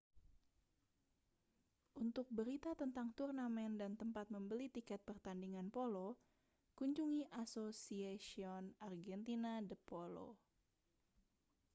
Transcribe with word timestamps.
untuk 2.03 2.25
berita 2.37 2.71
tentang 2.81 3.07
turnamen 3.17 3.71
dan 3.81 3.91
tempat 4.01 4.25
membeli 4.35 4.65
tiket 4.75 4.97
pertandingan 5.09 5.67
polo 5.75 6.07
kunjungi 6.77 7.23
asociacion 7.43 8.63
argentina 8.89 9.53
de 9.69 9.77
polo 9.89 10.29